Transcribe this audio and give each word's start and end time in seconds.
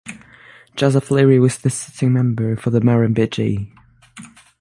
Joseph 0.75 1.11
Leary 1.11 1.37
was 1.39 1.59
the 1.59 1.69
sitting 1.69 2.11
member 2.13 2.55
for 2.55 2.71
The 2.71 2.79
Murrumbidgee. 2.81 3.71